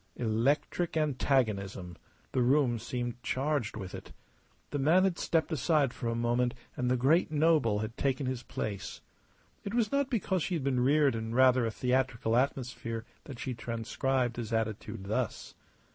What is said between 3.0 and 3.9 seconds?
charged